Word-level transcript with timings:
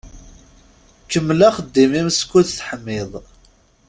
Kemmel 1.11 1.39
axeddim-im 1.47 2.09
skud 2.19 2.47
teḥmiḍ. 2.49 3.11